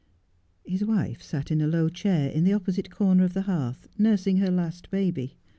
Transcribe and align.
His 0.65 0.83
wife 0.83 1.21
sat 1.21 1.51
in 1.51 1.61
a 1.61 1.67
low 1.67 1.87
chair 1.87 2.31
in 2.31 2.43
the 2.43 2.53
opposite 2.53 2.89
corner 2.89 3.23
of 3.23 3.35
the 3.35 3.43
hearth 3.43 3.87
nursing 3.99 4.37
her 4.37 4.49
last 4.49 4.89
baby. 4.89 5.37